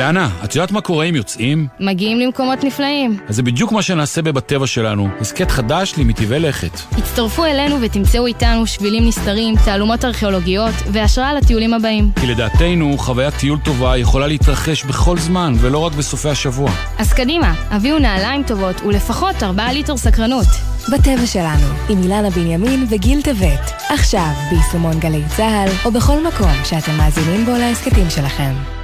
[0.03, 1.67] אילנה, את יודעת מה קורה אם יוצאים?
[1.79, 3.17] מגיעים למקומות נפלאים.
[3.27, 6.79] אז זה בדיוק מה שנעשה בבטבע שלנו, הסכת חדש למטבעי לכת.
[6.97, 12.11] הצטרפו אלינו ותמצאו איתנו שבילים נסתרים, תעלומות ארכיאולוגיות והשראה לטיולים הבאים.
[12.21, 16.71] כי לדעתנו, חוויית טיול טובה יכולה להתרחש בכל זמן, ולא רק בסופי השבוע.
[16.97, 20.47] אז קדימה, הביאו נעליים טובות ולפחות 4 ליטר סקרנות.
[20.93, 23.71] בטבע שלנו, עם אילנה בנימין וגיל טבת.
[23.89, 28.82] עכשיו, ביישומון גלי צה"ל, או בכל מקום שאתם מאזינים בו להסכתים שלכם.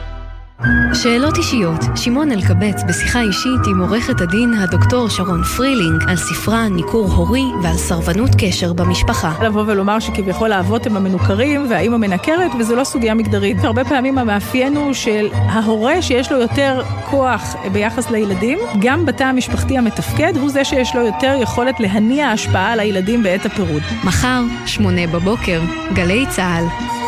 [0.94, 7.12] שאלות אישיות, שמעון אלקבץ בשיחה אישית עם עורכת הדין הדוקטור שרון פרילינג על ספרה ניכור
[7.12, 9.34] הורי ועל סרבנות קשר במשפחה.
[9.46, 13.64] לבוא ולומר שכביכול האבות הם המנוכרים והאימא מנכרת וזו לא סוגיה מגדרית.
[13.64, 19.78] הרבה פעמים המאפיין הוא של ההורה שיש לו יותר כוח ביחס לילדים, גם בתא המשפחתי
[19.78, 23.82] המתפקד הוא זה שיש לו יותר יכולת להניע השפעה על הילדים בעת הפירוד.
[24.04, 25.62] מחר, שמונה בבוקר,
[25.94, 26.99] גלי צה"ל.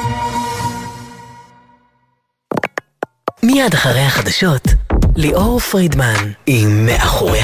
[3.53, 4.67] מיד אחרי החדשות,
[5.15, 7.41] ליאור פרידמן עם מאחורי